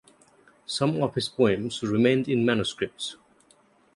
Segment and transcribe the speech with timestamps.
[0.65, 3.17] Some of his poems remained in manuscripts.